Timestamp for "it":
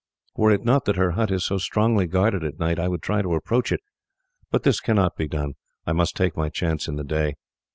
0.49-0.65, 3.71-3.81